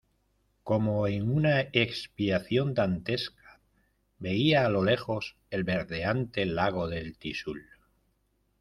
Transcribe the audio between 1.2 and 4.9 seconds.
una expiación dantesca, veía a lo